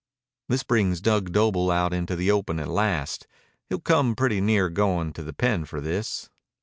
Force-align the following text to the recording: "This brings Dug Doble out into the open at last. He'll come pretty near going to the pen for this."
"This 0.49 0.63
brings 0.63 0.99
Dug 0.99 1.31
Doble 1.31 1.69
out 1.69 1.93
into 1.93 2.15
the 2.15 2.31
open 2.31 2.59
at 2.59 2.67
last. 2.67 3.27
He'll 3.69 3.77
come 3.79 4.15
pretty 4.15 4.41
near 4.41 4.67
going 4.67 5.13
to 5.13 5.21
the 5.21 5.31
pen 5.31 5.63
for 5.65 5.79
this." 5.79 6.27